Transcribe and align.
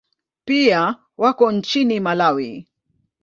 Pia 0.45 0.95
wako 1.17 1.51
nchini 1.51 1.99
Malawi. 1.99 2.67